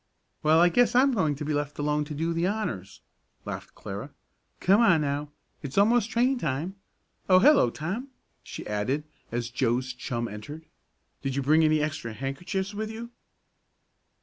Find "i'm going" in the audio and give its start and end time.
0.95-1.35